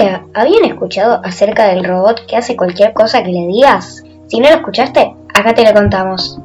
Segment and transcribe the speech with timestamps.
[0.00, 4.04] Hola, ¿habían escuchado acerca del robot que hace cualquier cosa que le digas?
[4.28, 6.38] Si no lo escuchaste, acá te lo contamos.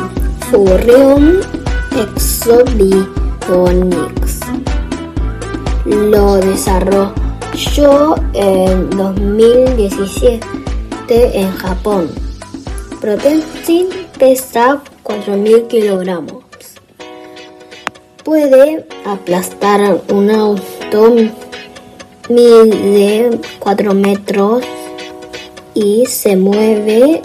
[0.51, 1.39] Furrion
[1.97, 4.24] Exobionics
[5.85, 10.41] lo desarrolló en 2017
[11.11, 12.11] en Japón.
[13.01, 16.45] Protectin pesa 4.000 kilogramos.
[18.25, 21.15] Puede aplastar un auto
[22.29, 24.65] mide 4 metros
[25.75, 27.21] y se mueve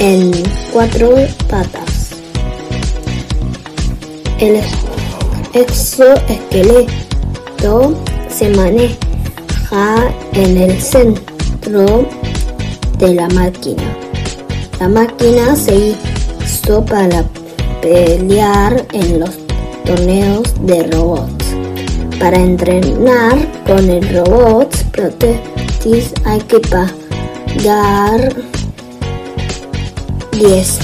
[0.00, 0.32] en
[0.72, 1.14] cuatro
[1.48, 2.10] patas.
[4.40, 4.60] El
[5.54, 7.05] exoesqueleto
[8.28, 8.94] se maneja
[10.32, 12.06] en el centro
[12.98, 13.82] de la máquina.
[14.78, 15.96] La máquina se
[16.44, 17.24] hizo para
[17.80, 19.30] pelear en los
[19.84, 21.44] torneos de robots.
[22.20, 28.34] Para entrenar con el robot Protectis hay que pagar
[30.32, 30.78] 10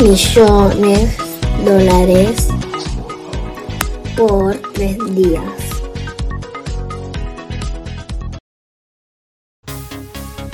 [0.00, 1.16] millones
[1.64, 2.48] de dólares
[4.16, 5.65] por tres días.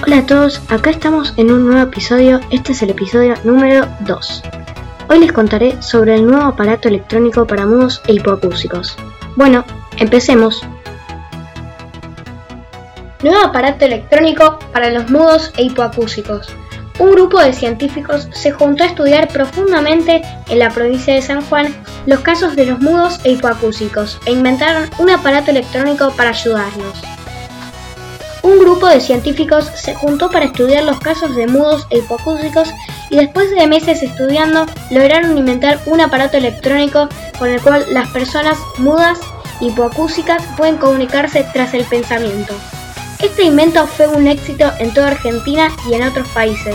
[0.04, 4.42] Hola a todos, acá estamos en un nuevo episodio, este es el episodio número 2.
[5.08, 8.96] Hoy les contaré sobre el nuevo aparato electrónico para mudos e hipoacúsicos.
[9.36, 9.64] Bueno,
[9.98, 10.62] empecemos.
[13.22, 16.48] Nuevo aparato electrónico para los mudos e hipoacúsicos.
[16.98, 21.72] Un grupo de científicos se juntó a estudiar profundamente en la provincia de San Juan
[22.06, 27.11] los casos de los mudos e hipoacúsicos e inventaron un aparato electrónico para ayudarlos.
[28.42, 32.70] Un grupo de científicos se juntó para estudiar los casos de mudos e hipoacúsicos
[33.08, 37.08] y después de meses estudiando lograron inventar un aparato electrónico
[37.38, 39.20] con el cual las personas mudas
[39.60, 42.54] e hipoacúsicas pueden comunicarse tras el pensamiento.
[43.20, 46.74] Este invento fue un éxito en toda Argentina y en otros países.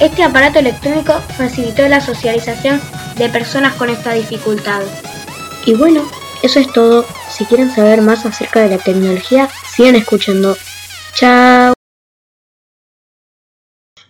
[0.00, 2.80] Este aparato electrónico facilitó la socialización
[3.16, 4.80] de personas con esta dificultad.
[5.66, 6.02] Y bueno,
[6.42, 7.04] eso es todo.
[7.30, 10.56] Si quieren saber más acerca de la tecnología, sigan escuchando.
[11.14, 11.74] Chao.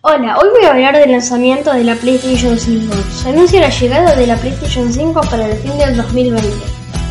[0.02, 2.94] Hola, hoy voy a hablar del lanzamiento de la PlayStation 5.
[3.22, 6.48] Se anuncia la llegada de la PlayStation 5 para el fin del 2020.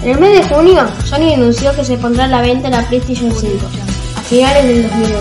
[0.03, 3.33] En el mes de junio, Sony anunció que se pondrá a la venta la PlayStation
[3.33, 3.67] 5
[4.15, 5.19] a finales del 2020.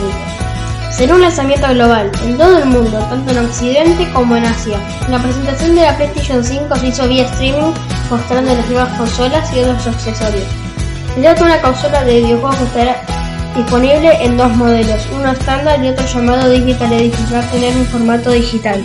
[0.93, 4.79] Será un lanzamiento global en todo el mundo, tanto en Occidente como en Asia.
[5.09, 7.73] La presentación de la PlayStation 5 se hizo vía streaming,
[8.09, 10.47] mostrando las nuevas consolas y otros accesorios.
[11.15, 13.20] Se trata de una consola de videojuegos estará
[13.57, 17.87] disponible en dos modelos, uno estándar y otro llamado Digital Edition, va a tener un
[17.87, 18.83] formato digital.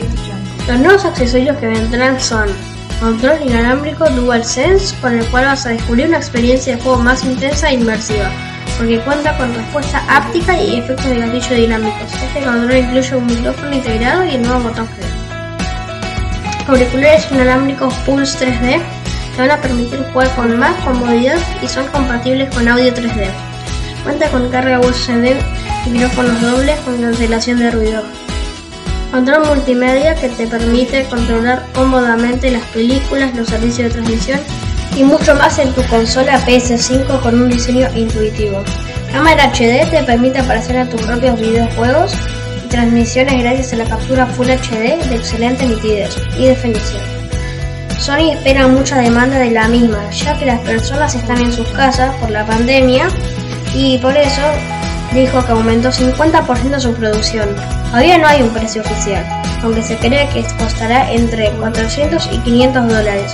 [0.67, 2.47] Los nuevos accesorios que vendrán son
[2.99, 7.69] control inalámbrico DualSense, con el cual vas a descubrir una experiencia de juego más intensa
[7.69, 8.29] e inmersiva,
[8.77, 12.13] porque cuenta con respuesta áptica y efectos de gatillo dinámicos.
[12.13, 15.15] Este control incluye un micrófono integrado y el nuevo botón G.
[16.67, 18.81] Auriculares inalámbricos Pulse 3D
[19.35, 23.44] te van a permitir jugar con más comodidad y son compatibles con audio 3D.
[24.05, 25.33] Cuenta con carga USB,
[25.91, 28.03] micrófonos dobles con cancelación de ruido.
[29.11, 34.39] Control multimedia que te permite controlar cómodamente las películas, los servicios de transmisión
[34.95, 38.63] y mucho más en tu consola PS5 con un diseño intuitivo.
[39.11, 42.13] Cámara HD te permite aparecer a tus propios videojuegos
[42.63, 47.02] y transmisiones gracias a la captura Full HD de excelente nitidez y definición.
[47.97, 52.13] Sony espera mucha demanda de la misma, ya que las personas están en sus casas
[52.17, 53.07] por la pandemia
[53.75, 54.41] y por eso
[55.13, 57.49] dijo que aumentó 50% su producción.
[57.87, 59.25] Todavía no hay un precio oficial,
[59.61, 63.33] aunque se cree que costará entre 400 y 500 dólares.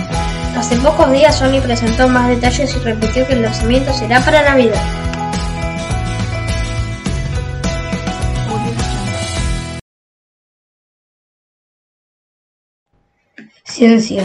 [0.57, 4.81] Hace pocos días Sony presentó más detalles y repitió que el lanzamiento será para Navidad.
[13.63, 14.23] Ciencia.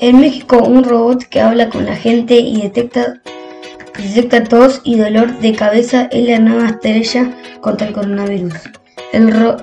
[0.00, 3.20] En México, un robot que habla con la gente y detecta
[3.98, 7.30] detecta tos y dolor de cabeza es la nueva estrella
[7.60, 8.54] contra el coronavirus.
[9.12, 9.56] El, ro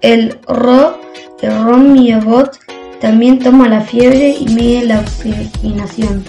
[0.00, 1.00] el, ro
[1.40, 2.20] el
[3.00, 6.24] también toma la fiebre y mide la oxigenación.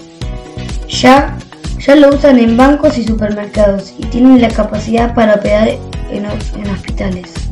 [0.88, 1.36] Ya,
[1.78, 5.68] ya lo usan en bancos y supermercados y tienen la capacidad para operar
[6.10, 7.49] en, en hospitales.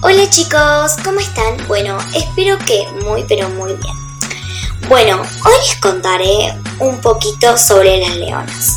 [0.00, 1.56] Hola chicos, ¿cómo están?
[1.66, 3.94] Bueno, espero que muy pero muy bien.
[4.88, 8.76] Bueno, hoy les contaré un poquito sobre las leonas.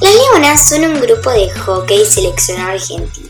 [0.00, 3.28] Las leonas son un grupo de hockey seleccionado argentino.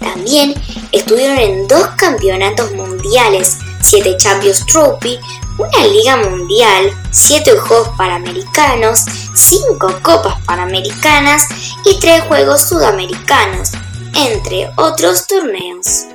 [0.00, 0.60] También
[0.90, 5.20] estuvieron en dos campeonatos mundiales, siete Champions Trophy,
[5.58, 9.04] una liga mundial, siete Juegos Panamericanos,
[9.36, 11.44] cinco Copas Panamericanas
[11.84, 13.70] y tres Juegos Sudamericanos,
[14.14, 16.06] entre otros torneos.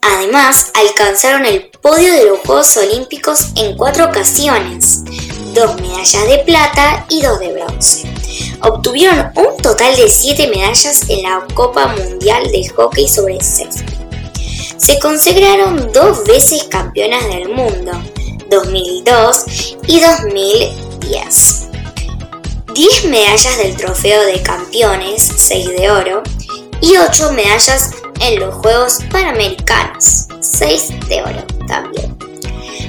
[0.00, 5.04] Además, alcanzaron el podio de los Juegos Olímpicos en cuatro ocasiones,
[5.54, 8.08] dos medallas de plata y dos de bronce.
[8.62, 13.98] Obtuvieron un total de siete medallas en la Copa Mundial de Hockey sobre Césped.
[14.76, 17.92] Se consagraron dos veces campeonas del mundo,
[18.48, 21.67] 2002 y 2010.
[22.78, 26.22] 10 medallas del trofeo de campeones, 6 de oro,
[26.80, 27.90] y 8 medallas
[28.20, 32.16] en los Juegos Panamericanos, 6 de oro también.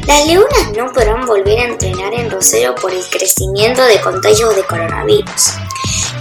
[0.05, 4.63] Las leonas no podrán volver a entrenar en Rosero por el crecimiento de contagios de
[4.63, 5.53] coronavirus.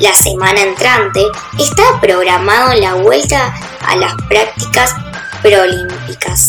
[0.01, 1.27] La semana entrante
[1.59, 3.55] está programado la vuelta
[3.87, 4.95] a las prácticas
[5.43, 6.49] preolímpicas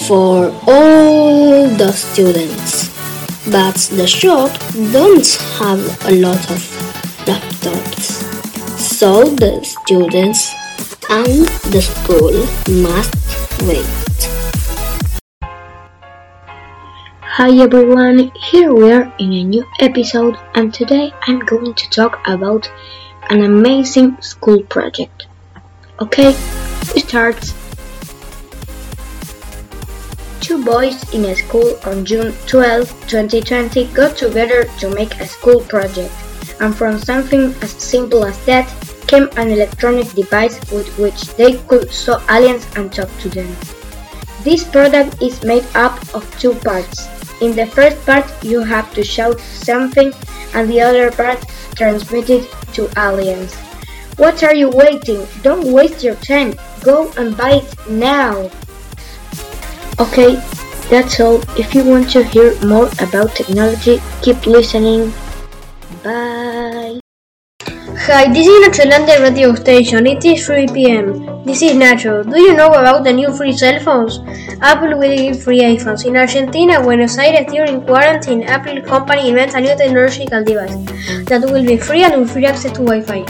[0.09, 2.91] for all the students,
[3.47, 4.51] but the shop
[4.91, 5.29] don't
[5.63, 5.79] have
[6.11, 6.59] a lot of
[7.31, 8.27] laptops,
[8.77, 10.53] so the students
[11.09, 12.35] and the school
[12.83, 13.15] must
[13.63, 14.12] wait.
[17.37, 22.21] Hi everyone, here we are in a new episode and today I'm going to talk
[22.27, 22.71] about
[23.31, 25.29] an amazing school project.
[25.99, 26.37] Okay,
[26.93, 27.41] we start.
[30.43, 35.61] Two boys in a school on June 12, 2020 got together to make a school
[35.61, 36.13] project,
[36.61, 38.69] and from something as simple as that
[39.07, 43.57] came an electronic device with which they could saw aliens and talk to them.
[44.45, 47.22] This product is made up of two parts.
[47.41, 50.13] In the first part, you have to shout something,
[50.55, 53.55] and the other part transmit it to aliens.
[54.17, 55.27] What are you waiting?
[55.43, 56.55] Don't waste your time.
[56.83, 58.51] Go and buy it now.
[59.99, 60.37] Okay,
[60.91, 61.41] that's all.
[61.59, 65.13] If you want to hear more about technology, keep listening.
[68.05, 70.09] Hi, this is Naxolante radio station.
[70.09, 71.45] It is 3 p.m.
[71.45, 72.29] This is Nacho.
[72.29, 74.19] Do you know about the new free cell phones?
[74.61, 76.05] Apple will give free iPhones.
[76.05, 80.75] In Argentina, Buenos Aires, during quarantine, Apple company invents a new technological device
[81.27, 83.21] that will be free and with free access to Wi-Fi.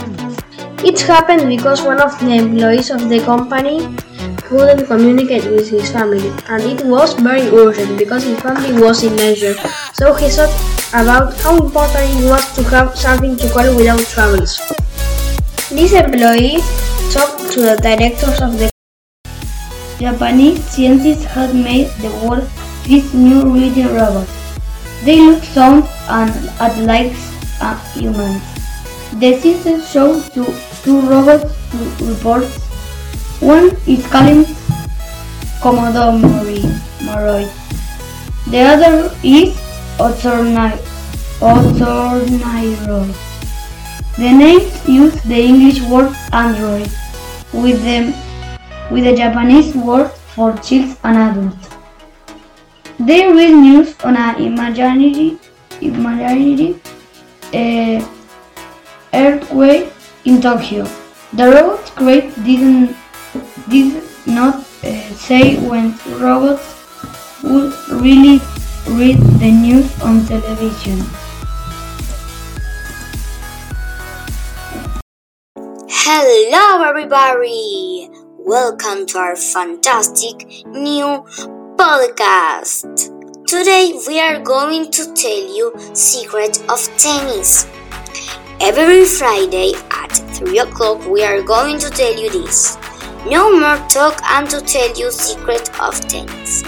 [0.83, 3.77] It happened because one of the employees of the company
[4.53, 9.15] couldn't communicate with his family, and it was very urgent because his family was in
[9.15, 9.53] danger.
[9.93, 10.53] So he thought
[10.93, 14.61] about how important it was to have something to call without troubles.
[15.71, 16.61] This employee
[17.09, 18.69] talked to the directors of the
[19.97, 22.51] Japanese scientists had made the world's
[22.85, 24.27] first new reading robot.
[25.03, 26.31] They look, sound, and
[26.61, 27.13] at like
[27.95, 28.43] humans.
[29.17, 30.45] The system showed two,
[30.83, 32.45] two robots to report.
[33.43, 34.47] One is called
[35.61, 36.13] Commodore
[37.03, 37.49] Moroid.
[38.49, 39.53] The other is
[39.99, 40.77] Otornai,
[41.41, 43.01] Otorniro.
[44.15, 46.87] The names use the English word android
[47.51, 48.15] with the,
[48.89, 51.75] with the Japanese word for children and adults.
[52.97, 55.37] They read news on an imaginary,
[55.81, 56.79] imaginary
[57.53, 58.07] uh,
[59.13, 59.91] earthquake
[60.23, 60.87] in Tokyo.
[61.33, 62.95] The robots great didn't
[63.69, 66.75] did not uh, say when robots
[67.43, 68.39] would really
[68.89, 70.99] read the news on television.
[75.89, 78.09] Hello, everybody!
[78.37, 81.23] Welcome to our fantastic new
[81.77, 83.09] podcast.
[83.47, 87.65] Today we are going to tell you secret of tennis.
[88.59, 92.77] Every Friday at 3 o'clock we are going to tell you this.
[93.25, 96.61] No more talk and to tell you secret of things.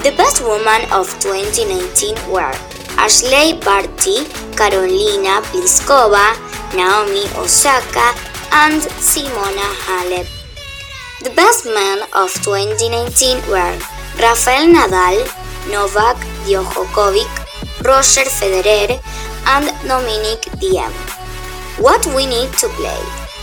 [0.00, 2.56] The best women of 2019 were
[2.96, 4.24] Ashley Barty,
[4.56, 6.32] Carolina Pliskova,
[6.74, 8.16] Naomi Osaka,
[8.64, 10.26] and Simona Halep.
[11.22, 13.76] The best men of 2019 were
[14.16, 15.20] Rafael Nadal,
[15.70, 16.16] Novak
[16.48, 17.28] Djokovic,
[17.84, 19.00] Roger Federer,
[19.52, 20.92] and Dominic Thiem.
[21.78, 23.00] What we need to play: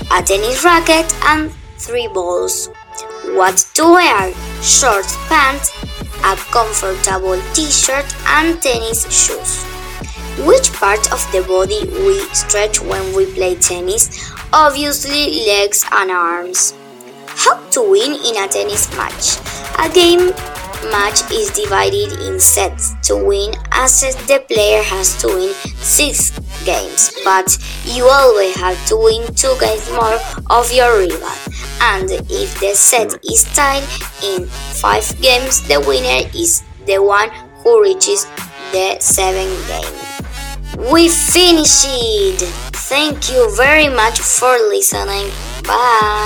[0.10, 2.70] a tennis racket and three balls.
[3.34, 5.72] What to wear: short pants,
[6.24, 9.66] a comfortable t-shirt, and tennis shoes.
[10.46, 14.10] Which part of the body we stretch when we play tennis?
[14.54, 16.74] Obviously, legs and arms.
[17.28, 19.40] How to win in a tennis match?
[19.80, 20.32] A game
[20.90, 22.94] match is divided in sets.
[23.08, 26.32] To win a set, the player has to win six
[26.66, 30.20] games, but you always have to win two games more
[30.50, 31.36] of your rival.
[31.82, 33.84] And if the set is tied
[34.24, 37.30] in five games, the winner is the one
[37.64, 38.26] who reaches
[38.72, 40.92] the seventh game.
[40.92, 41.86] We finished!
[42.88, 45.32] Thank you very much for listening.
[45.64, 46.22] Bye!